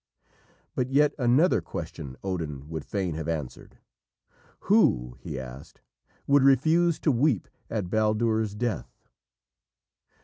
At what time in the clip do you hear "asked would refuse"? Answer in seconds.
5.39-6.99